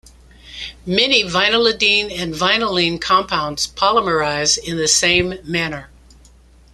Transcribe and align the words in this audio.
Many 0.83 1.21
vinylidene 1.25 2.09
and 2.11 2.33
vinylene 2.33 2.99
compounds 2.99 3.67
polymerize 3.67 4.57
in 4.57 4.77
the 4.77 4.87
same 4.87 5.35
manner. 5.43 5.91